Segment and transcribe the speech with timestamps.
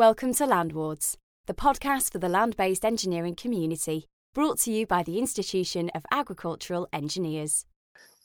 [0.00, 5.02] Welcome to Landwards, the podcast for the land based engineering community, brought to you by
[5.02, 7.66] the Institution of Agricultural Engineers.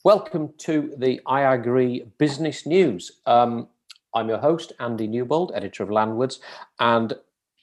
[0.02, 3.20] Welcome to the IAgrE Business News.
[3.26, 3.68] Um,
[4.14, 6.38] I'm your host, Andy Newbold, editor of Landwards,
[6.80, 7.12] and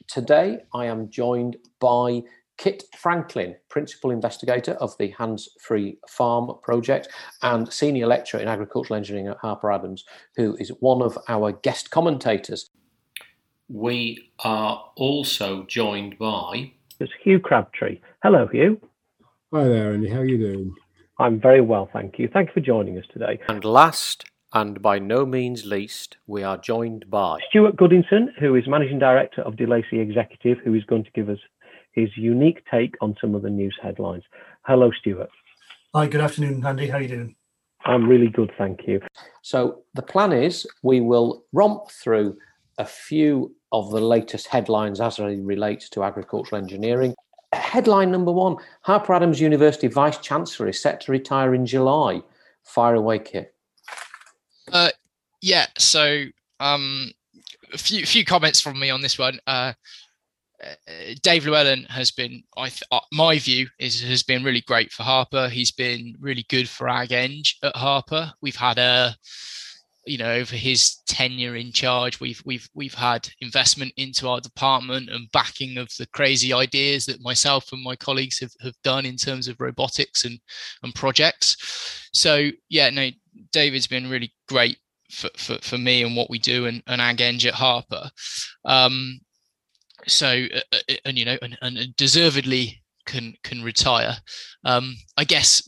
[0.07, 2.21] today I am joined by
[2.59, 7.07] Kit Franklin, Principal Investigator of the Hands Free Farm project
[7.41, 10.05] and Senior Lecturer in Agricultural Engineering at Harper Adams,
[10.35, 12.69] who is one of our guest commentators.
[13.73, 16.73] We are also joined by.
[16.99, 18.01] It's Hugh Crabtree.
[18.21, 18.79] Hello, Hugh.
[19.51, 20.09] Hi there, Andy.
[20.09, 20.75] How are you doing?
[21.17, 22.29] I'm very well, thank you.
[22.31, 23.39] Thank you for joining us today.
[23.47, 28.67] And last, and by no means least, we are joined by Stuart Goodinson, who is
[28.67, 31.39] Managing Director of DeLacy Executive, who is going to give us
[31.93, 34.23] his unique take on some of the news headlines.
[34.67, 35.31] Hello, Stuart.
[35.95, 36.89] Hi, good afternoon, Andy.
[36.89, 37.35] How are you doing?
[37.85, 39.01] I'm really good, thank you.
[39.41, 42.37] So, the plan is we will romp through
[42.77, 47.13] a few of the latest headlines as they relate to agricultural engineering.
[47.53, 52.21] Headline number one Harper Adams University Vice Chancellor is set to retire in July.
[52.63, 53.53] Fire away, Kit.
[54.71, 54.89] Uh,
[55.41, 56.25] yeah, so
[56.59, 57.11] um,
[57.73, 59.39] a few few comments from me on this one.
[59.45, 59.73] Uh,
[60.63, 64.91] uh Dave Llewellyn has been, I th- uh, my view is has been really great
[64.91, 65.49] for Harper.
[65.49, 68.31] He's been really good for Ag Eng at Harper.
[68.41, 69.15] We've had a
[70.05, 75.09] you know over his tenure in charge we've we've we've had investment into our department
[75.09, 79.15] and backing of the crazy ideas that myself and my colleagues have, have done in
[79.15, 80.39] terms of robotics and
[80.83, 82.09] and projects.
[82.13, 83.09] So yeah no
[83.51, 84.77] david's been really great
[85.11, 88.09] for, for, for me and what we do and, and ag eng at harper.
[88.65, 89.19] Um
[90.07, 94.17] so uh, uh, and you know and, and deservedly can can retire.
[94.65, 95.63] Um i guess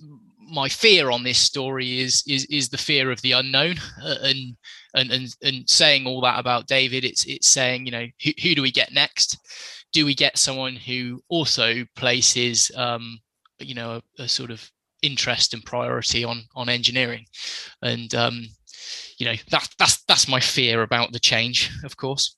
[0.48, 3.78] my fear on this story is is is the fear of the unknown.
[4.02, 4.58] Uh, and
[4.94, 8.56] and and and saying all that about David it's it's saying you know who, who
[8.56, 9.38] do we get next?
[9.94, 13.20] Do we get someone who also places um
[13.60, 14.70] you know a, a sort of
[15.02, 17.26] interest and priority on on engineering?
[17.82, 18.48] And um
[19.18, 22.36] you know that that's that's my fear about the change of course.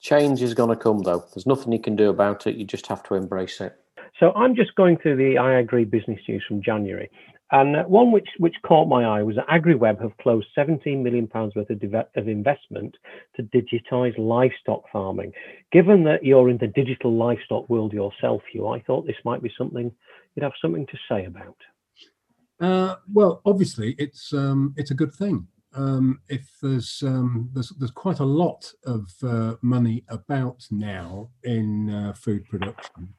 [0.00, 1.24] Change is going to come though.
[1.34, 2.54] There's nothing you can do about it.
[2.54, 3.76] You just have to embrace it
[4.18, 7.10] so I'm just going through the IAgrE business news from January.
[7.52, 11.54] And one which, which caught my eye was that AgriWebb have closed 17 million pounds
[11.54, 11.80] worth of,
[12.16, 12.96] of investment
[13.36, 15.32] to digitize livestock farming.
[15.70, 19.52] Given that you're in the digital livestock world yourself, Hugh, I thought this might be
[19.56, 19.92] something
[20.34, 21.56] you'd have something to say about.
[22.58, 25.46] Uh, well, obviously, it's um, it's a good thing.
[25.74, 31.90] Um, if there's, um, there's there's quite a lot of uh, money about now in
[31.90, 33.12] uh, food production,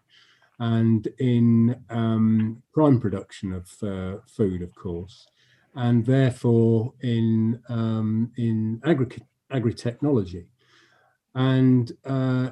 [0.59, 5.27] and in um, prime production of uh, food, of course,
[5.75, 9.07] and therefore in um, in agri
[9.51, 10.47] agri technology,
[11.35, 12.49] and uh,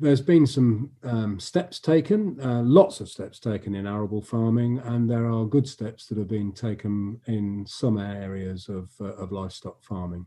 [0.00, 5.10] there's been some um, steps taken, uh, lots of steps taken in arable farming, and
[5.10, 9.82] there are good steps that have been taken in some areas of, uh, of livestock
[9.82, 10.24] farming.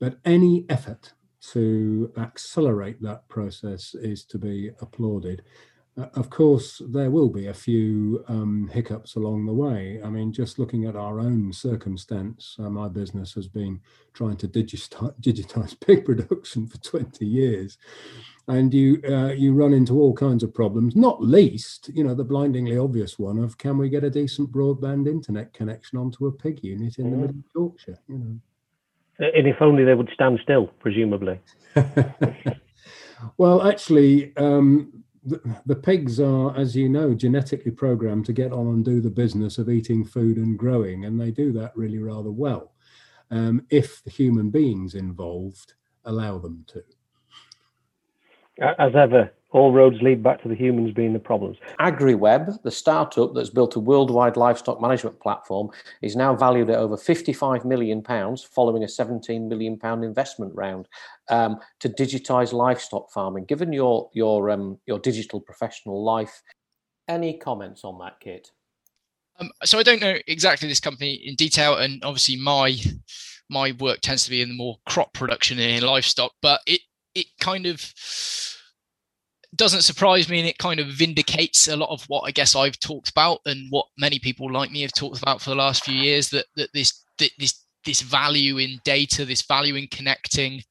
[0.00, 1.12] But any effort
[1.52, 5.42] to accelerate that process is to be applauded.
[5.98, 10.00] Uh, of course, there will be a few um, hiccups along the way.
[10.04, 13.80] I mean, just looking at our own circumstance, uh, my business has been
[14.12, 17.78] trying to digitize, digitize pig production for 20 years.
[18.48, 22.22] And you uh, you run into all kinds of problems, not least, you know, the
[22.22, 26.62] blindingly obvious one of can we get a decent broadband internet connection onto a pig
[26.62, 27.98] unit in the middle of Yorkshire?
[28.08, 28.40] You know.
[29.18, 31.40] And if only they would stand still, presumably.
[33.36, 38.84] well, actually, um, the, pigs are, as you know, genetically programmed to get on and
[38.84, 42.72] do the business of eating food and growing, and they do that really rather well
[43.30, 46.82] um, if the human beings involved allow them to.
[48.78, 51.56] As ever, all roads lead back to the humans being the problems.
[51.80, 55.70] AgriWebb, the startup that's built a worldwide livestock management platform,
[56.02, 60.88] is now valued at over 55 million pounds, following a 17 million pound investment round
[61.30, 63.46] um, to digitise livestock farming.
[63.46, 66.42] Given your your um, your digital professional life,
[67.08, 68.50] any comments on that, Kit?
[69.38, 72.76] Um, so I don't know exactly this company in detail, and obviously my
[73.48, 76.82] my work tends to be in the more crop production and in livestock, but it
[77.14, 77.80] it kind of
[79.56, 82.78] doesn't surprise me and it kind of vindicates a lot of what I guess I've
[82.78, 85.94] talked about and what many people like me have talked about for the last few
[85.94, 90.62] years that that this that this this value in data, this value in connecting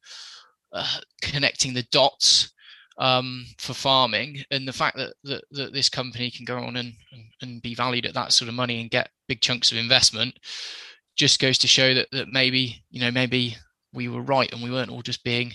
[0.73, 2.51] uh, connecting the dots
[2.97, 6.93] um, for farming, and the fact that, that, that this company can go on and,
[7.41, 10.37] and be valued at that sort of money and get big chunks of investment
[11.15, 13.55] just goes to show that that maybe you know maybe
[13.93, 15.53] we were right and we weren't all just being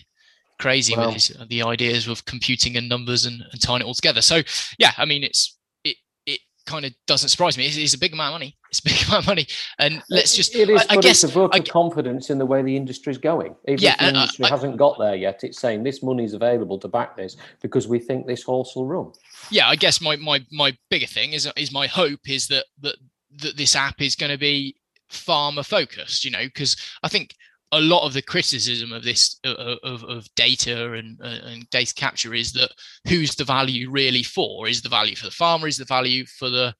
[0.61, 4.23] crazy with this, the ideas of computing and numbers and, and tying it all together.
[4.23, 4.43] So
[4.79, 5.97] yeah, I mean, it's it
[6.27, 7.67] it kind of doesn't surprise me.
[7.67, 8.57] It's, it's a big amount of money.
[8.71, 9.47] It's a big amount of money,
[9.81, 10.55] and uh, let's just.
[10.55, 13.19] It is, I, I guess it's a vote of confidence in the way the industry's
[13.19, 13.57] going.
[13.67, 16.05] Even Yeah, if the and I- industry I- hasn't got there yet, it's saying this
[16.05, 19.11] money's available to back this because we think this horse will run.
[19.51, 22.95] yeah, I guess my my my bigger thing is is my hope is that that
[23.39, 24.77] that this app is going to be
[25.09, 26.25] farmer focused.
[26.25, 27.35] You know, because I think
[27.73, 31.95] a lot of the criticism of this of, of, of data and uh, and data
[31.95, 32.73] capture is that
[33.09, 34.69] who's the value really for?
[34.69, 35.69] Is the value for the farmer?
[35.69, 36.75] Is the value for the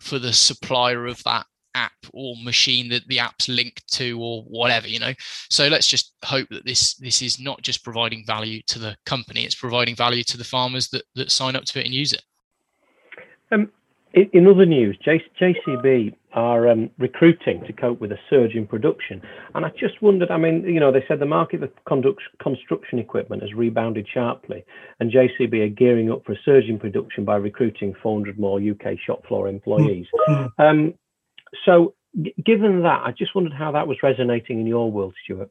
[0.00, 4.88] for the supplier of that app or machine that the app's linked to or whatever
[4.88, 5.12] you know
[5.50, 9.44] so let's just hope that this this is not just providing value to the company
[9.44, 12.22] it's providing value to the farmers that that sign up to it and use it
[13.52, 13.70] Um,
[14.12, 19.20] in, other news, JCB are um, recruiting to cope with a surge in production.
[19.54, 23.42] And I just wondered, I mean, you know, they said the market for construction equipment
[23.42, 24.64] has rebounded sharply,
[25.00, 28.98] and JCB are gearing up for a surge in production by recruiting 400 more UK
[29.04, 30.06] shop floor employees.
[30.28, 30.52] Mm.
[30.58, 30.94] Um,
[31.64, 35.50] so, g- given that, I just wondered how that was resonating in your world, Stuart.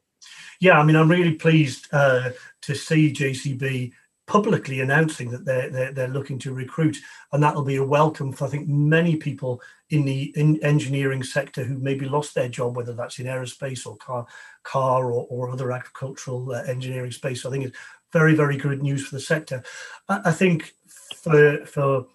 [0.59, 2.31] Yeah, I mean, I'm really pleased uh,
[2.61, 3.91] to see JCB
[4.27, 6.97] publicly announcing that they're, they're they're looking to recruit,
[7.31, 11.63] and that'll be a welcome for I think many people in the in engineering sector
[11.63, 14.25] who maybe lost their job, whether that's in aerospace or car
[14.63, 17.41] car or, or other agricultural uh, engineering space.
[17.41, 17.77] So I think it's
[18.11, 19.63] very very good news for the sector.
[20.09, 20.73] I, I think
[21.15, 22.07] for for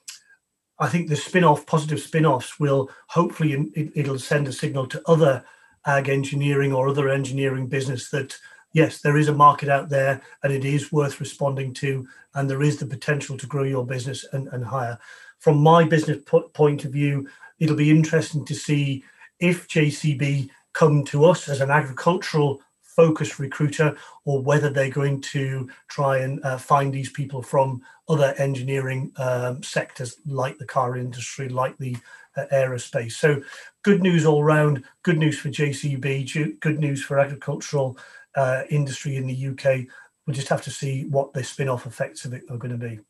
[0.78, 5.44] I think the spin-off positive spin-offs will hopefully it, it'll send a signal to other
[5.86, 8.36] ag engineering or other engineering business that
[8.72, 12.62] yes, there is a market out there and it is worth responding to, and there
[12.62, 14.98] is the potential to grow your business and, and hire.
[15.38, 17.28] From my business po- point of view,
[17.58, 19.04] it'll be interesting to see
[19.38, 25.68] if JCB come to us as an agricultural focused recruiter or whether they're going to
[25.88, 31.48] try and uh, find these people from other engineering um, sectors like the car industry,
[31.48, 31.96] like the
[32.36, 33.12] uh, aerospace.
[33.12, 33.40] So,
[33.82, 34.84] good news all round.
[35.02, 36.60] Good news for JCB.
[36.60, 37.96] Good news for agricultural
[38.36, 39.86] uh, industry in the UK.
[40.26, 43.00] We'll just have to see what the spin-off effects of it are going to be.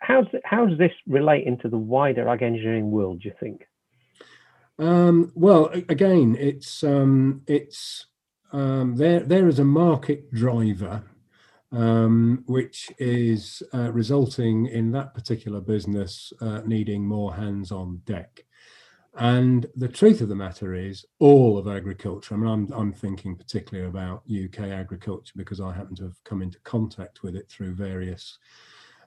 [0.00, 3.66] How's, how does this relate into the wider ag engineering world, do you think?
[4.78, 8.06] Um, well, again, it's um, it's
[8.52, 9.20] um, there.
[9.20, 11.02] There is a market driver,
[11.72, 18.44] um, which is uh, resulting in that particular business uh, needing more hands on deck.
[19.18, 22.34] And the truth of the matter is, all of agriculture.
[22.34, 26.40] I mean, I'm I'm thinking particularly about UK agriculture because I happen to have come
[26.40, 28.38] into contact with it through various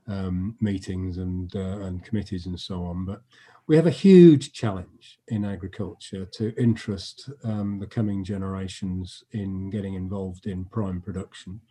[0.07, 3.05] um, meetings and uh, and committees and so on.
[3.05, 3.21] But
[3.67, 9.93] we have a huge challenge in agriculture to interest um, the coming generations in getting
[9.93, 11.61] involved in prime production.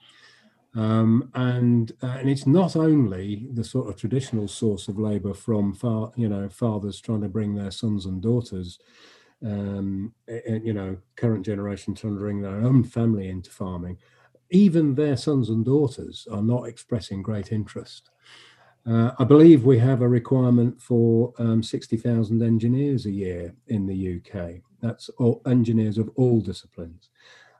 [0.77, 5.75] Um, and uh, and it's not only the sort of traditional source of labour from
[5.75, 8.79] far, you know, fathers trying to bring their sons and daughters,
[9.45, 13.99] um, and, you know, current generation trying to bring their own family into farming.
[14.51, 18.11] Even their sons and daughters are not expressing great interest.
[18.87, 24.17] Uh, I believe we have a requirement for um, 60,000 engineers a year in the
[24.17, 24.63] UK.
[24.81, 27.11] That's all engineers of all disciplines.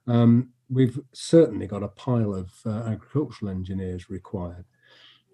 [0.07, 4.65] Um, we've certainly got a pile of uh, agricultural engineers required.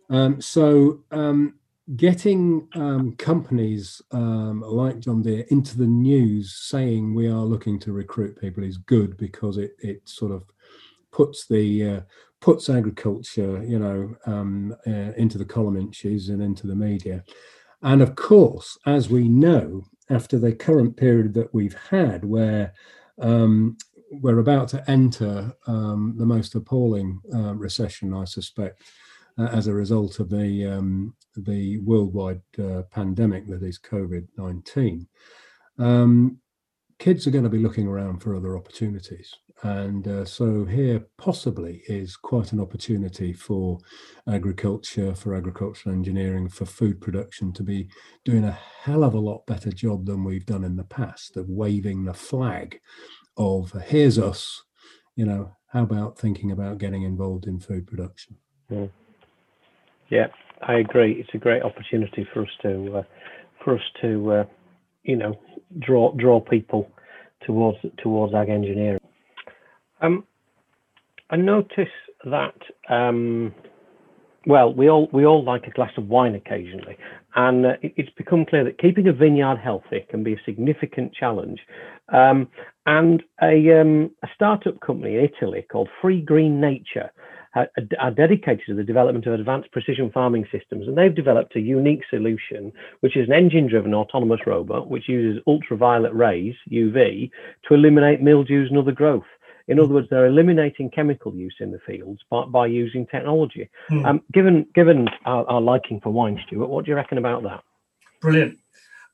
[0.09, 1.59] Um, so, um,
[1.95, 7.93] getting um, companies um, like John Deere into the news saying we are looking to
[7.93, 10.43] recruit people is good because it, it sort of
[11.13, 12.01] puts the uh,
[12.41, 17.23] puts agriculture, you know, um, uh, into the column inches and into the media.
[17.83, 22.73] And of course, as we know, after the current period that we've had, where
[23.21, 23.77] um,
[24.11, 28.83] we're about to enter um, the most appalling uh, recession, I suspect,
[29.39, 35.07] uh, as a result of the um, the worldwide uh, pandemic that is COVID nineteen.
[35.79, 36.39] Um,
[36.99, 39.35] kids are going to be looking around for other opportunities.
[39.63, 43.79] And uh, so here possibly is quite an opportunity for
[44.29, 47.89] agriculture, for agricultural engineering, for food production to be
[48.25, 51.49] doing a hell of a lot better job than we've done in the past of
[51.49, 52.81] waving the flag
[53.37, 54.63] of here's us,
[55.15, 58.37] you know, how about thinking about getting involved in food production?
[60.09, 60.29] Yeah,
[60.63, 61.13] I agree.
[61.21, 63.03] It's a great opportunity for us to uh,
[63.63, 64.45] for us to uh,
[65.03, 65.39] you know
[65.81, 66.91] draw draw people
[67.45, 69.01] towards towards ag engineering.
[70.01, 70.25] Um,
[71.31, 71.89] I notice
[72.25, 72.55] that
[72.89, 73.55] um,
[74.47, 76.97] Well, we all we all like a glass of wine occasionally,
[77.37, 81.61] and uh, it's become clear that keeping a vineyard healthy can be a significant challenge.
[82.13, 82.49] Um,
[82.87, 87.11] and a, um, a startup company in Italy called Free Green Nature
[87.99, 92.03] are dedicated to the development of advanced precision farming systems, and they've developed a unique
[92.11, 97.31] solution, which is an engine-driven autonomous robot which uses ultraviolet rays (UV)
[97.67, 99.25] to eliminate mildews and other growth.
[99.69, 103.69] In other words, they're eliminating chemical use in the fields by, by using technology.
[103.91, 104.07] Mm.
[104.07, 107.63] Um, given given our, our, liking for wine, Stuart, what do you reckon about that?
[108.21, 108.59] Brilliant,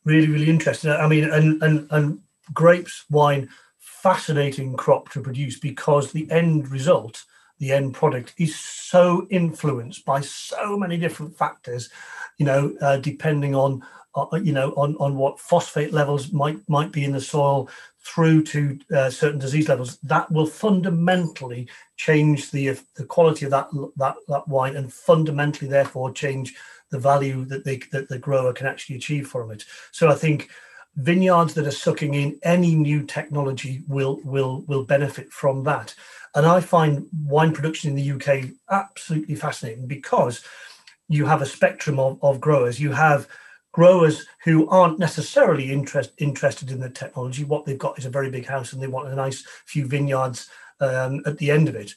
[0.05, 0.91] really, really interesting.
[0.91, 2.21] I mean, and and and
[2.53, 7.25] grapes, wine, fascinating crop to produce because the end result,
[7.59, 11.89] the end product, is so influenced by so many different factors.
[12.37, 13.83] You know, uh, depending on
[14.15, 17.71] uh, you know on on what phosphate levels might might be in the soil
[18.05, 23.69] through to uh, certain disease levels, that will fundamentally change the the quality of that
[23.97, 26.55] that that wine, and fundamentally, therefore, change
[26.91, 29.65] the value that they that the grower can actually achieve from it.
[29.93, 30.51] So I think
[30.97, 35.95] vineyards that are sucking in any new technology will will will benefit from that.
[36.35, 40.43] And I find wine production in the UK absolutely fascinating because
[41.09, 42.81] you have a spectrum of, of growers.
[42.81, 43.29] You have
[43.73, 47.45] growers who aren't necessarily interest, interested in the technology.
[47.45, 50.49] What they've got is a very big house and they want a nice few vineyards
[50.81, 51.95] um, at the end of it.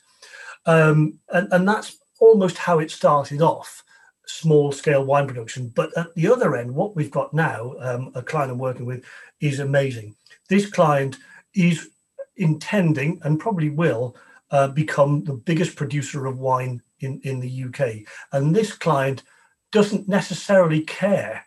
[0.65, 3.83] Um, and, and that's almost how it started off
[4.25, 5.67] small scale wine production.
[5.69, 9.03] But at the other end, what we've got now, um, a client I'm working with,
[9.39, 10.15] is amazing.
[10.49, 11.17] This client
[11.53, 11.89] is
[12.37, 14.15] intending and probably will
[14.51, 18.07] uh, become the biggest producer of wine in, in the UK.
[18.31, 19.23] And this client
[19.71, 21.44] doesn't necessarily care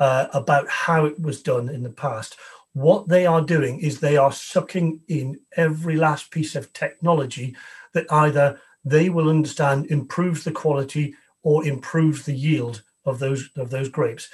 [0.00, 2.36] uh, about how it was done in the past.
[2.72, 7.54] What they are doing is they are sucking in every last piece of technology
[7.94, 13.70] that either they will understand improves the quality or improves the yield of those of
[13.70, 14.28] those grapes.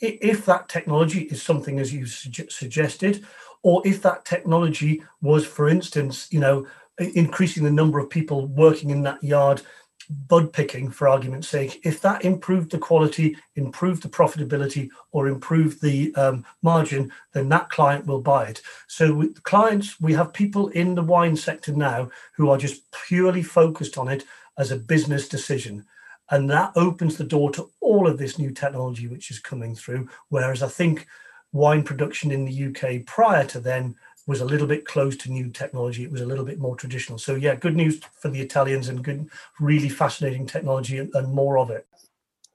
[0.00, 3.24] If that technology is something as you suggested,
[3.62, 6.66] or if that technology was, for instance, you know,
[6.98, 9.62] increasing the number of people working in that yard
[10.08, 15.80] bud picking, for argument's sake, if that improved the quality, improved the profitability, or improved
[15.80, 18.62] the um, margin, then that client will buy it.
[18.86, 23.42] So, with clients, we have people in the wine sector now who are just purely
[23.42, 24.24] focused on it
[24.58, 25.84] as a business decision.
[26.30, 30.08] And that opens the door to all of this new technology which is coming through.
[30.28, 31.06] Whereas I think
[31.52, 33.94] wine production in the UK prior to then
[34.26, 36.04] was a little bit close to new technology.
[36.04, 37.18] It was a little bit more traditional.
[37.18, 41.58] So yeah, good news for the Italians and good, really fascinating technology and, and more
[41.58, 41.86] of it.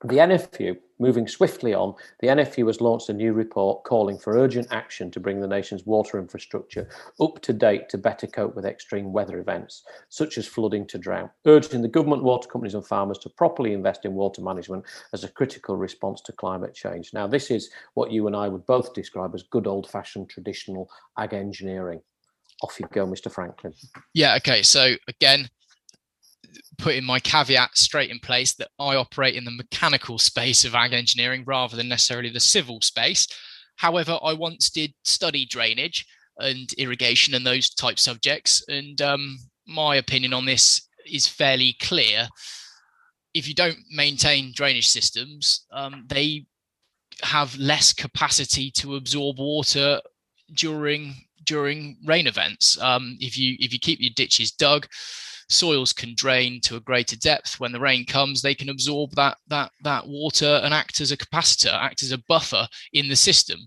[0.03, 4.67] The NFU, moving swiftly on, the NFU has launched a new report calling for urgent
[4.69, 6.87] action to bring the nation's water infrastructure
[7.19, 11.31] up to date to better cope with extreme weather events, such as flooding to drought,
[11.47, 15.29] urging the government, water companies, and farmers to properly invest in water management as a
[15.29, 17.11] critical response to climate change.
[17.11, 20.91] Now, this is what you and I would both describe as good old fashioned traditional
[21.17, 22.01] ag engineering.
[22.61, 23.31] Off you go, Mr.
[23.31, 23.73] Franklin.
[24.13, 24.61] Yeah, okay.
[24.61, 25.49] So, again,
[26.77, 30.93] putting my caveat straight in place that I operate in the mechanical space of ag
[30.93, 33.27] engineering rather than necessarily the civil space.
[33.75, 36.05] However, I once did study drainage
[36.37, 39.37] and irrigation and those type subjects, and um,
[39.67, 42.27] my opinion on this is fairly clear.
[43.33, 46.45] If you don't maintain drainage systems, um, they
[47.23, 50.01] have less capacity to absorb water
[50.53, 52.79] during during rain events.
[52.81, 54.87] Um, if you if you keep your ditches dug,
[55.49, 57.59] soils can drain to a greater depth.
[57.59, 61.17] When the rain comes they can absorb that that that water and act as a
[61.17, 63.59] capacitor act as a buffer in the system.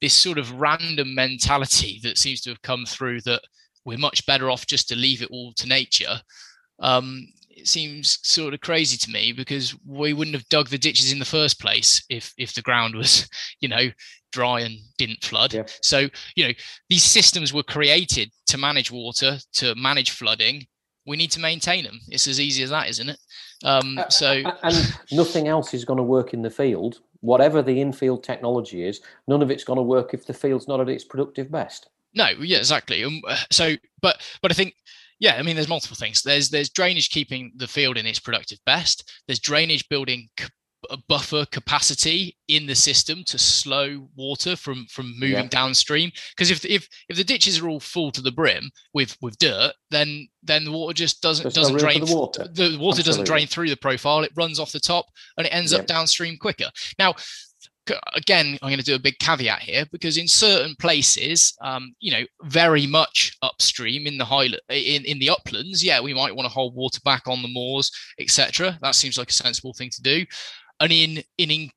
[0.00, 3.42] This sort of random mentality that seems to have come through that
[3.84, 6.20] we're much better off just to leave it all to nature
[6.80, 7.26] um,
[7.58, 11.18] it seems sort of crazy to me because we wouldn't have dug the ditches in
[11.18, 13.28] the first place if if the ground was
[13.60, 13.88] you know
[14.30, 15.54] dry and didn't flood.
[15.54, 15.64] Yeah.
[15.82, 16.54] so you know
[16.88, 20.66] these systems were created to manage water to manage flooding
[21.08, 22.00] we need to maintain them.
[22.08, 23.18] It's as easy as that, isn't it?
[23.64, 27.00] Um, so and nothing else is going to work in the field.
[27.20, 30.80] Whatever the infield technology is, none of it's going to work if the field's not
[30.80, 31.88] at its productive best.
[32.14, 33.02] No, yeah, exactly.
[33.02, 34.74] Um, so, but but I think
[35.18, 36.22] yeah, I mean, there's multiple things.
[36.22, 39.10] There's there's drainage keeping the field in its productive best.
[39.26, 40.28] There's drainage building
[41.08, 45.48] buffer capacity in the system to slow water from from moving yeah.
[45.48, 49.36] downstream because if if if the ditches are all full to the brim with with
[49.38, 53.02] dirt then then the water just doesn't There's doesn't no drain the water, the water
[53.02, 55.06] doesn't drain through the profile it runs off the top
[55.36, 55.80] and it ends yeah.
[55.80, 57.14] up downstream quicker now
[58.14, 62.12] again, I'm going to do a big caveat here because in certain places, um, you
[62.12, 66.46] know, very much upstream in the high in, in the uplands, yeah, we might want
[66.46, 68.78] to hold water back on the moors, etc.
[68.82, 70.24] That seems like a sensible thing to do.
[70.80, 71.70] And in in, in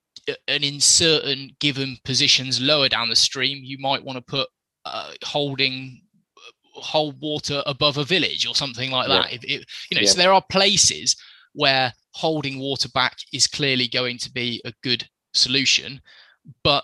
[0.47, 4.47] and in certain given positions lower down the stream, you might want to put
[4.85, 6.01] uh, holding
[6.73, 9.33] hold water above a village or something like that.
[9.33, 10.09] If, if, you know, yeah.
[10.09, 11.15] so there are places
[11.53, 16.01] where holding water back is clearly going to be a good solution.
[16.63, 16.83] But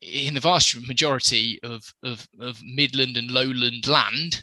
[0.00, 4.42] in the vast majority of, of, of midland and lowland land,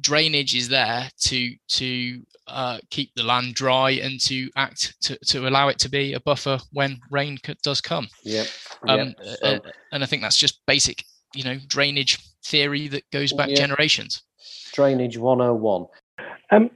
[0.00, 5.48] drainage is there to to uh, keep the land dry and to act to, to
[5.48, 8.08] allow it to be a buffer when rain does come.
[8.24, 8.44] Yeah.
[8.88, 9.36] Um, yep.
[9.40, 9.58] So, uh,
[9.92, 14.22] and I think that's just basic, you know, drainage theory that goes back generations.
[14.72, 15.86] Drainage 101.
[16.50, 16.70] Um,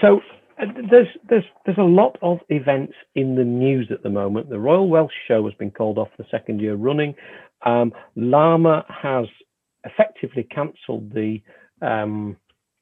[0.00, 0.20] so
[0.60, 4.48] uh, there's there's there's a lot of events in the news at the moment.
[4.48, 7.14] The Royal Welsh Show has been called off the second year running.
[7.66, 9.26] Um, LAMMA has
[9.84, 11.42] effectively cancelled the
[11.82, 12.36] um,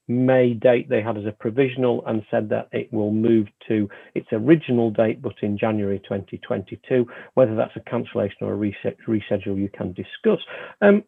[0.09, 4.29] May date they had as a provisional and said that it will move to its
[4.33, 7.07] original date, but in January 2022.
[7.35, 10.41] Whether that's a cancellation or a reschedule, you can discuss.
[10.81, 11.05] Um,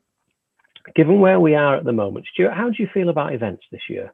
[0.95, 3.83] given where we are at the moment, Stuart, how do you feel about events this
[3.89, 4.13] year?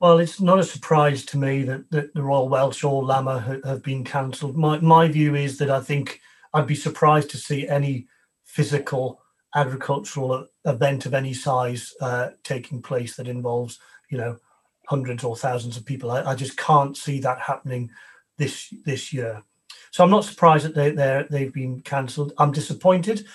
[0.00, 3.82] Well, it's not a surprise to me that, that the Royal Welsh or LAMMA have,
[3.82, 4.56] been cancelled.
[4.56, 6.20] My, my view is that I think
[6.54, 8.06] I'd be surprised to see any
[8.42, 9.19] physical
[9.54, 13.78] agricultural event of any size uh, taking place that involves,
[14.10, 14.38] you know,
[14.86, 16.10] hundreds or thousands of people.
[16.10, 17.90] I, I, just can't see that happening
[18.38, 19.42] this this year.
[19.92, 22.32] So I'm not surprised that they they they've been cancelled.
[22.38, 23.26] I'm disappointed.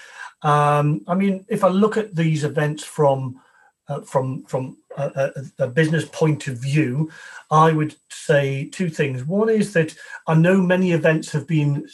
[0.42, 3.40] Um, I mean, if I look at these events from
[3.88, 7.10] uh, from from a, a, a, business point of view,
[7.52, 9.24] I would say two things.
[9.24, 9.96] One is that
[10.28, 11.88] I know many events have been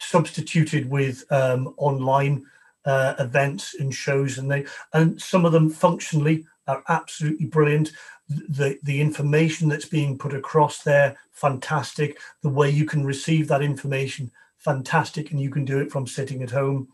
[0.00, 2.44] substituted with um, online
[2.84, 7.92] uh, events and shows, and they and some of them functionally are absolutely brilliant.
[8.28, 12.18] The the information that's being put across there, fantastic.
[12.42, 16.42] The way you can receive that information, fantastic, and you can do it from sitting
[16.42, 16.88] at home.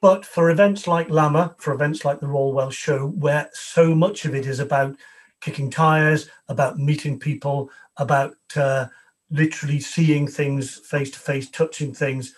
[0.00, 4.24] But for events like LAMMA, for events like the Royal Welsh Show, where so much
[4.24, 4.96] of it is about
[5.40, 8.86] kicking tires, about meeting people, about uh,
[9.30, 12.34] literally seeing things face to face, touching things,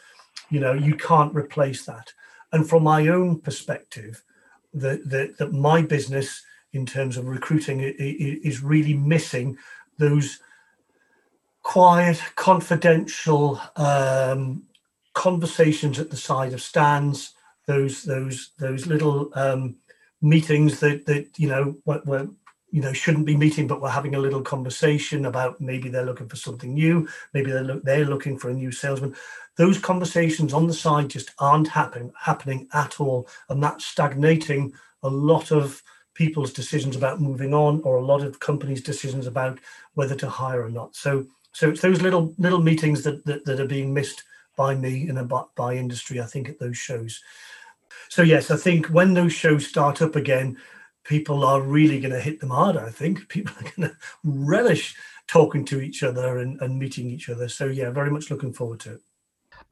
[0.51, 2.13] you know, you can't replace that.
[2.53, 4.23] And from my own perspective,
[4.75, 9.59] that the, the, my business in terms of recruiting is really missing
[9.99, 10.39] those
[11.63, 14.63] quiet, confidential um,
[15.15, 17.35] conversations at the side of stands,
[17.67, 19.77] those those those little um,
[20.23, 22.29] meetings that that you know were,
[22.71, 26.29] you know shouldn't be meeting, but we're having a little conversation about maybe they're looking
[26.29, 29.15] for something new, maybe they're look, they're looking for a new salesman.
[29.57, 35.09] Those conversations on the side just aren't happening happening at all, and that's stagnating a
[35.09, 35.83] lot of
[36.15, 39.59] people's decisions about moving on, or a lot of companies' decisions about
[39.95, 40.95] whether to hire or not.
[40.95, 44.25] So so it's those little little meetings that that, that are being missed
[44.57, 47.23] by me and by industry, I think, at those shows.
[48.11, 50.59] So yes, I think when those shows start up again,
[51.11, 52.77] people are really going to hit them hard.
[52.77, 54.95] I think people are going to relish
[55.27, 57.49] talking to each other and, and meeting each other.
[57.49, 59.01] So yeah, very much looking forward to it.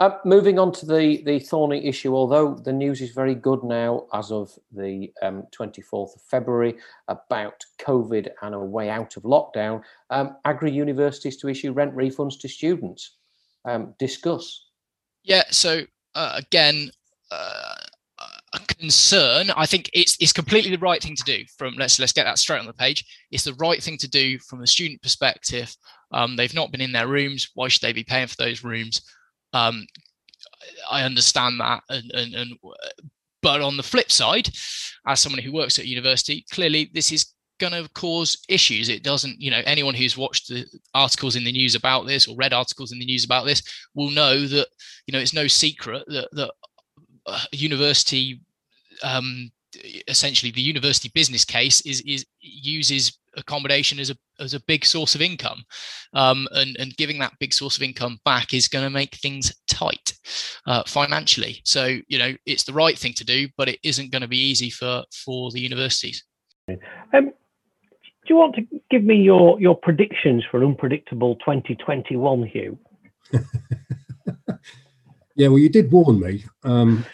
[0.00, 4.06] Uh, moving on to the, the thorny issue, although the news is very good now
[4.12, 9.82] as of the um, 24th of February about COVID and a way out of lockdown,
[10.10, 13.16] um, agri universities to issue rent refunds to students.
[13.64, 14.66] Um, discuss.
[15.24, 15.82] Yeah, so
[16.14, 16.90] uh, again,
[17.30, 17.97] uh, a
[18.68, 19.50] concern.
[19.56, 21.44] I think it's it's completely the right thing to do.
[21.56, 23.04] From let's let's get that straight on the page.
[23.30, 25.74] It's the right thing to do from a student perspective.
[26.12, 27.50] Um, they've not been in their rooms.
[27.54, 29.02] Why should they be paying for those rooms?
[29.52, 29.86] Um,
[30.90, 32.58] I understand that, and, and, and
[33.42, 34.48] but on the flip side,
[35.06, 38.88] as someone who works at university, clearly this is going to cause issues.
[38.88, 42.36] It doesn't, you know, anyone who's watched the articles in the news about this or
[42.36, 43.62] read articles in the news about this
[43.94, 44.68] will know that,
[45.06, 46.52] you know, it's no secret that that
[47.26, 48.40] uh, university
[49.02, 49.50] um,
[50.06, 55.14] essentially the university business case is is uses accommodation as a as a big source
[55.14, 55.62] of income.
[56.12, 59.54] Um, and and giving that big source of income back is going to make things
[59.68, 60.14] tight
[60.66, 61.60] uh, financially.
[61.64, 64.38] So you know it's the right thing to do but it isn't going to be
[64.38, 66.24] easy for for the universities.
[66.68, 67.32] Um,
[68.28, 72.78] do you want to give me your your predictions for an unpredictable 2021 hugh
[75.38, 76.44] Yeah, well, you did warn me.
[76.64, 77.06] Um,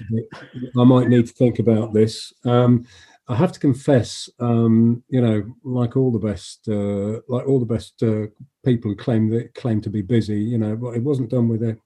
[0.78, 2.32] I might need to think about this.
[2.46, 2.86] Um,
[3.28, 7.66] I have to confess, um, you know, like all the best, uh, like all the
[7.66, 8.26] best uh,
[8.64, 11.76] people who claim that claim to be busy, you know, it wasn't done with a,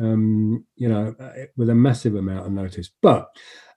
[0.00, 2.90] um, you know, uh, with a massive amount of notice.
[3.00, 3.28] But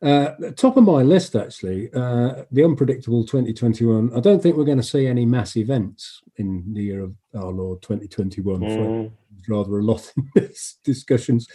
[0.01, 4.15] uh, top of my list, actually, uh, the unpredictable 2021.
[4.15, 7.51] I don't think we're going to see any mass events in the year of our
[7.51, 8.61] Lord 2021.
[8.61, 9.11] Mm.
[9.47, 11.47] Rather a lot in these discussions.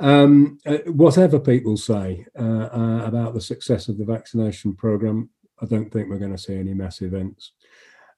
[0.00, 5.28] Um, uh, whatever people say uh, uh, about the success of the vaccination program,
[5.60, 7.52] I don't think we're going to see any mass events.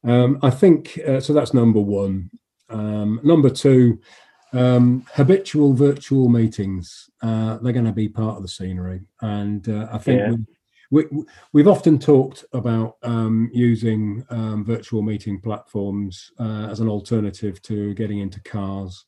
[0.04, 1.32] Um, I think so.
[1.32, 2.30] That's number one.
[2.68, 4.00] Um, number two,
[4.52, 7.08] um, habitual virtual meetings.
[7.22, 10.34] Uh, they're going to be part of the scenery, and uh, I think yeah.
[10.90, 11.04] we,
[11.52, 17.62] we, have often talked about um, using um, virtual meeting platforms uh, as an alternative
[17.62, 19.04] to getting into cars.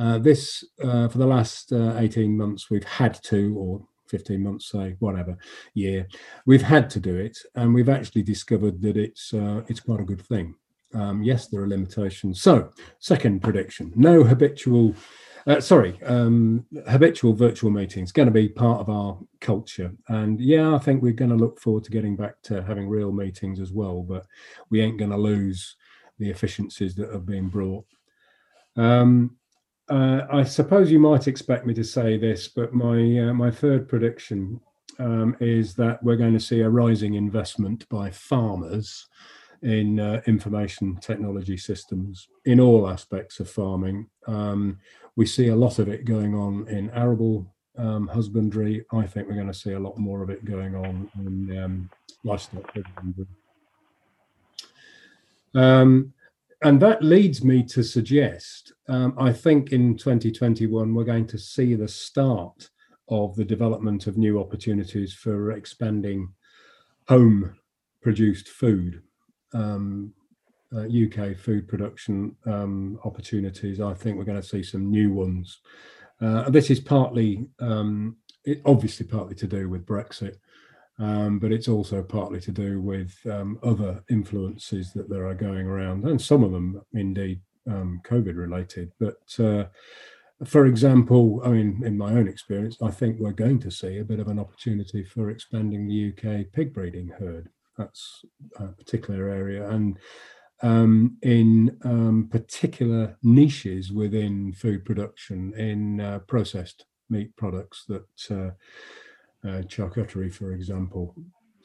[0.00, 4.70] Uh, this uh, for the last uh, 18 months we've had to, or 15 months,
[4.70, 5.36] say whatever
[5.74, 6.08] year,
[6.46, 9.34] we've had to do it, and we've actually discovered that it's
[9.68, 10.54] it's quite a good thing.
[10.94, 12.40] Um, yes, there are limitations.
[12.40, 14.94] So, second prediction: no habitual.
[15.46, 20.74] Uh, sorry, um, habitual virtual meetings going to be part of our culture, and yeah,
[20.74, 23.70] I think we're going to look forward to getting back to having real meetings as
[23.70, 24.02] well.
[24.02, 24.24] But
[24.70, 25.76] we ain't going to lose
[26.18, 27.84] the efficiencies that have been brought.
[28.76, 29.36] Um,
[29.90, 33.88] uh, I suppose you might expect me to say this, but my uh, my third
[33.88, 34.60] prediction
[35.00, 39.08] um, is that we're going to see a rising investment by farmers
[39.62, 44.08] in uh, information technology systems in all aspects of farming.
[44.26, 44.78] Um,
[45.16, 48.84] we see a lot of it going on in arable um, husbandry.
[48.92, 51.90] I think we're going to see a lot more of it going on in um,
[52.24, 53.26] livestock husbandry.
[55.54, 56.12] Um,
[56.62, 61.74] and that leads me to suggest um, I think in 2021 we're going to see
[61.74, 62.70] the start
[63.08, 66.32] of the development of new opportunities for expanding
[67.08, 67.56] home
[68.02, 69.02] produced food
[69.52, 70.12] um,
[70.74, 75.58] uh, UK food production um, opportunities, I think we're going to see some new ones.
[76.20, 80.36] Uh, this is partly, um, it, obviously, partly to do with Brexit,
[81.00, 85.66] um, but it's also partly to do with um, other influences that there are going
[85.66, 88.92] around, and some of them indeed um, COVID related.
[89.00, 89.64] But uh,
[90.44, 94.04] for example, I mean, in my own experience, I think we're going to see a
[94.04, 98.24] bit of an opportunity for expanding the UK pig breeding herd that's
[98.56, 99.68] a particular area.
[99.68, 99.98] And
[100.62, 108.50] um, in um, particular niches within food production, in uh, processed meat products, that uh,
[109.44, 111.14] uh, charcuterie, for example,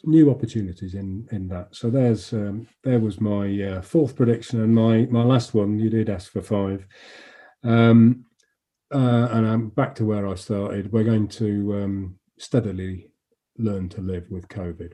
[0.04, 1.76] new opportunities in in that.
[1.76, 5.80] So there's um, there was my uh, fourth prediction, and my my last one.
[5.80, 6.86] You did ask for five,
[7.64, 8.26] um,
[8.94, 10.92] uh, and I'm back to where I started.
[10.92, 13.10] We're going to um, steadily
[13.58, 14.92] learn to live with COVID.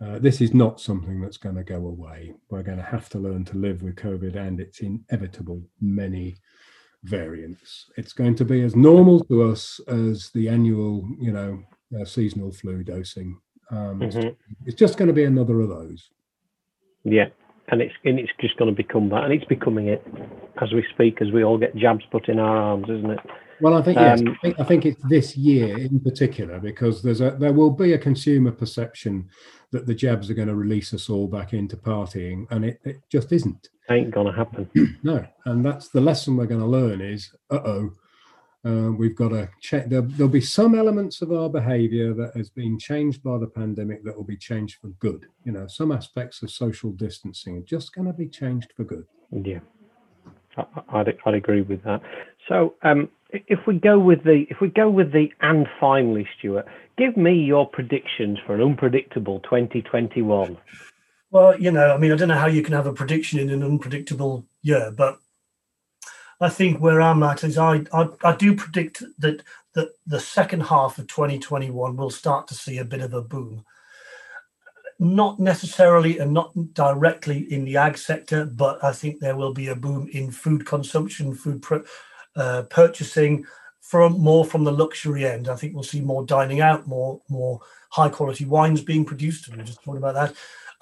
[0.00, 2.34] Uh, this is not something that's going to go away.
[2.50, 6.36] We're going to have to learn to live with COVID and its inevitable many
[7.04, 7.90] variants.
[7.96, 11.62] It's going to be as normal to us as the annual, you know,
[12.00, 13.38] uh, seasonal flu dosing.
[13.70, 14.18] Um, mm-hmm.
[14.18, 16.10] it's, it's just going to be another of those.
[17.04, 17.28] Yeah,
[17.68, 20.04] and it's and it's just going to become that, and it's becoming it
[20.62, 23.20] as we speak, as we all get jabs put in our arms, isn't it?
[23.60, 24.20] Well, I think yes.
[24.20, 27.70] Um, I, think, I think it's this year in particular because there's a there will
[27.70, 29.28] be a consumer perception
[29.70, 32.96] that the jabs are going to release us all back into partying, and it, it
[33.10, 33.68] just isn't.
[33.90, 34.70] Ain't gonna happen.
[35.02, 37.90] no, and that's the lesson we're going to learn is, uh oh,
[38.64, 39.88] uh, we've got to check.
[39.88, 44.04] There, will be some elements of our behaviour that has been changed by the pandemic
[44.04, 45.26] that will be changed for good.
[45.44, 49.04] You know, some aspects of social distancing are just going to be changed for good.
[49.30, 49.60] Yeah,
[50.56, 52.00] I, would I'd agree with that.
[52.48, 56.66] So, um, if we go with the if we go with the and finally, Stuart,
[56.96, 60.56] give me your predictions for an unpredictable 2021.
[61.30, 63.50] Well, you know, I mean, I don't know how you can have a prediction in
[63.50, 65.18] an unpredictable year, but
[66.40, 69.42] I think where I'm at is I I, I do predict that
[69.74, 73.64] that the second half of 2021 will start to see a bit of a boom.
[75.00, 79.68] Not necessarily and not directly in the ag sector, but I think there will be
[79.68, 81.64] a boom in food consumption, food.
[82.36, 83.46] Uh, purchasing
[83.80, 85.48] from more from the luxury end.
[85.48, 89.46] I think we'll see more dining out, more more high quality wines being produced.
[89.46, 90.34] And we are just talking about that.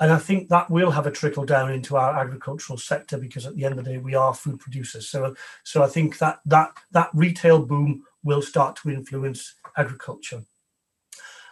[0.02, 3.54] And I think that will have a trickle down into our agricultural sector because at
[3.54, 5.08] the end of the day we are food producers.
[5.08, 10.42] So so I think that that that retail boom will start to influence agriculture.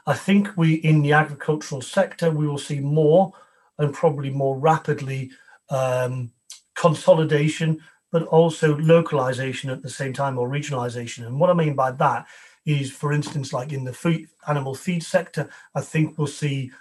[0.04, 3.32] I think we in the agricultural sector we will see more
[3.78, 5.30] and probably more rapidly
[5.68, 6.32] um,
[6.74, 11.24] consolidation but also localization at the same time or regionalization.
[11.24, 12.26] And what I mean by that
[12.66, 16.72] is, for instance, like in the food, animal feed sector, I think we'll see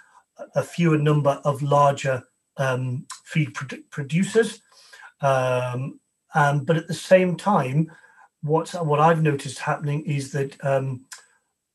[0.54, 2.22] a fewer number of larger
[2.56, 3.54] um, feed
[3.90, 4.60] producers.
[5.20, 6.00] Um,
[6.34, 7.90] um, but at the same time,
[8.42, 11.04] what what I've noticed happening is that um,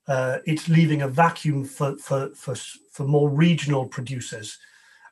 [0.08, 2.56] uh, it's leaving a vacuum for for for,
[2.92, 4.58] for more regional producers.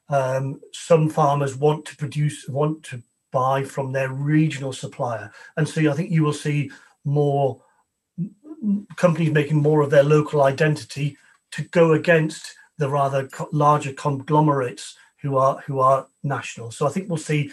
[0.09, 5.81] Um, some farmers want to produce want to buy from their regional supplier, and so
[5.89, 6.71] I think you will see
[7.03, 7.61] more
[8.95, 11.17] companies making more of their local identity
[11.51, 16.71] to go against the rather larger conglomerates who are who are national.
[16.71, 17.51] So I think we'll see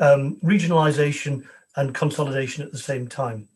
[0.00, 1.44] um, regionalisation
[1.76, 3.48] and consolidation at the same time.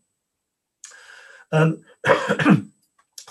[1.52, 1.84] Um,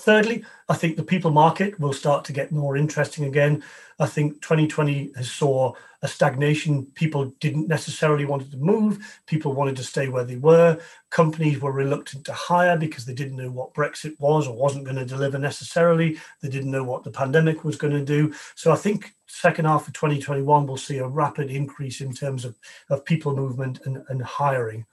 [0.10, 3.63] thirdly, I think the people market will start to get more interesting again.
[4.00, 6.88] I think 2020 has saw a stagnation.
[6.95, 9.22] People didn't necessarily want to move.
[9.28, 10.80] People wanted to stay where they were.
[11.12, 14.98] Companies were reluctant to hire because they didn't know what Brexit was or wasn't going
[14.98, 16.17] to deliver necessarily.
[16.41, 18.34] They didn't know what the pandemic was going to do.
[18.56, 22.58] So I think second half of 2021 we'll see a rapid increase in terms of,
[22.89, 24.88] of people movement and, and hiring.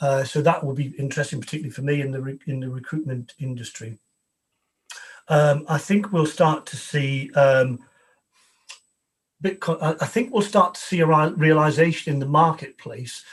[0.00, 3.32] Uh, so that will be interesting, particularly for me in the re- in the recruitment
[3.38, 3.98] industry.
[5.28, 7.80] Um, I think we'll start to see um,
[9.42, 13.24] Bitcoin, I think we'll start to see a realization in the marketplace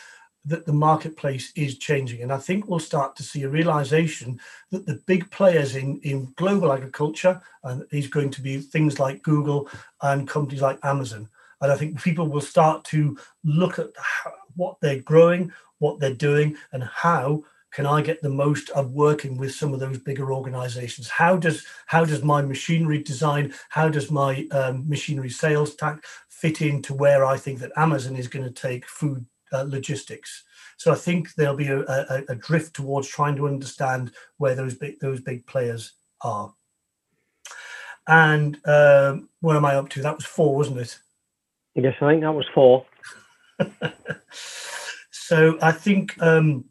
[0.45, 2.21] that the marketplace is changing.
[2.21, 4.39] And I think we'll start to see a realization
[4.71, 9.23] that the big players in, in global agriculture and is going to be things like
[9.23, 9.69] Google
[10.01, 11.29] and companies like Amazon.
[11.61, 16.13] And I think people will start to look at how, what they're growing, what they're
[16.13, 20.31] doing, and how can I get the most of working with some of those bigger
[20.31, 21.09] organizations?
[21.09, 26.61] How does how does my machinery design, how does my um, machinery sales tack fit
[26.61, 30.43] into where I think that Amazon is going to take food uh, logistics?
[30.77, 34.75] So I think there'll be a, a, a, drift towards trying to understand where those
[34.75, 36.53] big those big players are.
[38.07, 40.01] And um, where am I up to?
[40.01, 40.99] That was four, wasn't it?
[41.73, 42.85] Yes, I think that was four.
[45.11, 46.65] so I think um,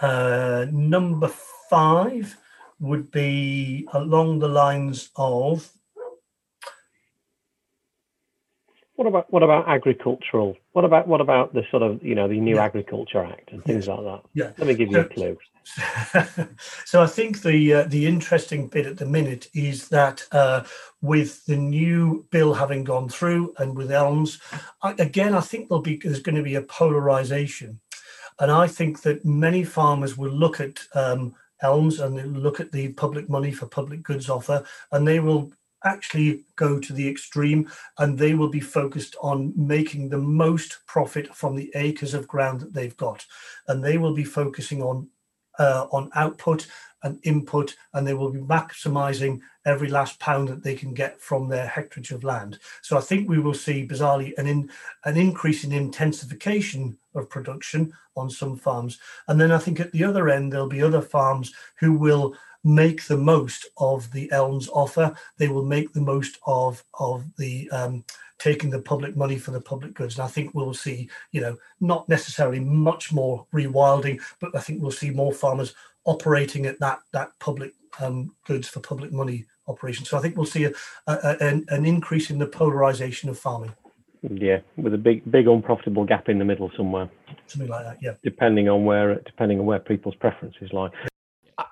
[0.00, 1.28] uh, number
[1.70, 2.36] five
[2.80, 5.70] would be along the lines of.
[8.96, 10.56] What about what about agricultural?
[10.72, 12.64] What about what about the sort of you know the new yeah.
[12.64, 13.94] Agriculture Act and things yeah.
[13.94, 14.30] like that?
[14.34, 14.50] Yeah.
[14.56, 15.36] Let me give you so, a clue.
[16.84, 20.62] so I think the uh, the interesting bit at the minute is that uh,
[21.02, 24.38] with the new bill having gone through and with ELMS,
[24.82, 27.80] I, again I think there'll be there's going to be a polarization
[28.40, 32.88] and I think that many farmers will look at um, ELMS and look at the
[32.94, 35.52] public money for public goods offer, and they will
[35.84, 41.34] actually go to the extreme and they will be focused on making the most profit
[41.34, 43.24] from the acres of ground that they've got.
[43.68, 45.08] And they will be focusing on
[45.58, 46.66] uh, on output
[47.04, 51.48] and input, and they will be maximizing every last pound that they can get from
[51.48, 52.58] their hectare of land.
[52.82, 54.70] So I think we will see bizarrely an in,
[55.04, 60.02] an increase in intensification of production on some farms, and then I think at the
[60.02, 65.14] other end there'll be other farms who will make the most of the ELMS offer.
[65.36, 68.04] They will make the most of of the um,
[68.38, 70.16] taking the public money for the public goods.
[70.16, 74.82] And I think we'll see, you know, not necessarily much more rewilding, but I think
[74.82, 80.04] we'll see more farmers operating at that that public um, goods for public money operation.
[80.04, 80.72] So I think we'll see a,
[81.06, 83.74] a, an, an increase in the polarization of farming.
[84.22, 87.10] Yeah, with a big big unprofitable gap in the middle somewhere.
[87.46, 87.98] Something like that.
[88.00, 88.14] Yeah.
[88.22, 90.90] Depending on where depending on where people's preferences lie.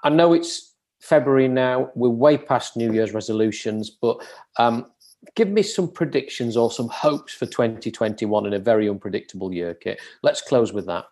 [0.04, 1.90] I know it's February now.
[1.94, 4.24] We're way past New Year's resolutions, but
[4.58, 4.86] um,
[5.34, 10.00] give me some predictions or some hopes for 2021 in a very unpredictable year, Kit.
[10.22, 11.06] Let's close with that.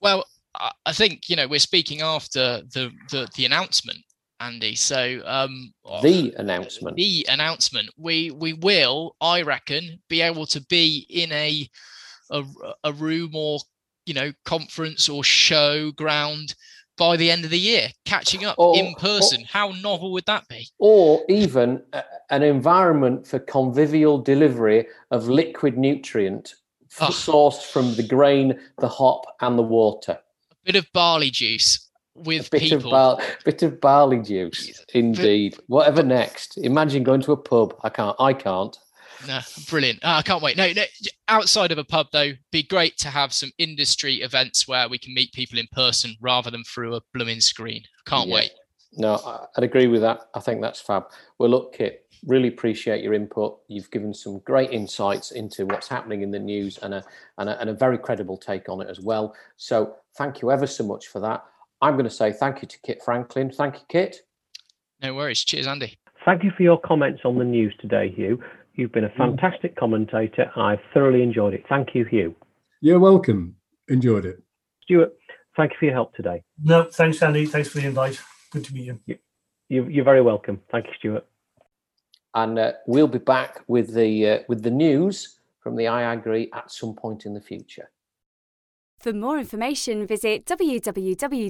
[0.00, 0.24] Well,
[0.86, 3.98] I think you know we're speaking after the the, the announcement,
[4.40, 4.74] Andy.
[4.74, 7.90] So um, the announcement, the announcement.
[7.96, 11.68] We we will, I reckon, be able to be in a
[12.30, 12.44] a,
[12.84, 13.60] a room or
[14.06, 16.54] you know conference or show ground
[16.96, 19.42] by the end of the year, catching up or, in person.
[19.42, 20.68] Or, How novel would that be?
[20.78, 26.54] Or even a, an environment for convivial delivery of liquid nutrient
[27.00, 27.06] oh.
[27.06, 30.18] sourced from the grain, the hop, and the water
[30.64, 32.76] bit of barley juice with a bit people.
[32.94, 35.54] Of bar- bit of barley juice, indeed.
[35.56, 36.58] But, Whatever next.
[36.58, 37.74] Imagine going to a pub.
[37.82, 38.16] I can't.
[38.18, 38.76] I can't.
[39.26, 39.98] No, brilliant.
[40.02, 40.56] Oh, I can't wait.
[40.56, 40.84] No, no,
[41.26, 45.12] outside of a pub though, be great to have some industry events where we can
[45.12, 47.82] meet people in person rather than through a blooming screen.
[48.06, 48.34] Can't yeah.
[48.34, 48.50] wait.
[48.92, 50.20] No, I'd agree with that.
[50.34, 51.04] I think that's fab.
[51.38, 53.58] Well, look, Kit, really appreciate your input.
[53.68, 57.04] You've given some great insights into what's happening in the news and a,
[57.38, 59.34] and a, and a very credible take on it as well.
[59.56, 61.44] So thank you ever so much for that.
[61.80, 63.50] I'm going to say thank you to Kit Franklin.
[63.50, 64.22] Thank you, Kit.
[65.00, 65.44] No worries.
[65.44, 65.98] Cheers, Andy.
[66.24, 68.42] Thank you for your comments on the news today, Hugh.
[68.74, 69.78] You've been a fantastic mm.
[69.78, 70.50] commentator.
[70.56, 71.64] I've thoroughly enjoyed it.
[71.68, 72.34] Thank you, Hugh.
[72.80, 73.56] You're welcome.
[73.88, 74.42] Enjoyed it.
[74.82, 75.14] Stuart,
[75.58, 76.44] Thank you for your help today.
[76.62, 77.44] No, thanks, Andy.
[77.44, 78.20] Thanks for the invite.
[78.52, 79.18] Good to meet you.
[79.68, 80.60] you you're very welcome.
[80.70, 81.26] Thank you, Stuart.
[82.34, 86.70] And uh, we'll be back with the uh, with the news from the IAgrE at
[86.70, 87.90] some point in the future.
[88.98, 91.48] For more information, visit www.iagre.org.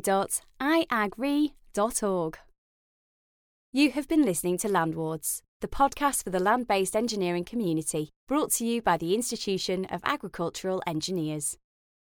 [3.73, 8.51] You have been listening to Landwards, the podcast for the land based engineering community, brought
[8.53, 11.59] to you by the Institution of Agricultural Engineers.